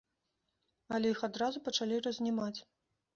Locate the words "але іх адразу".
0.95-1.61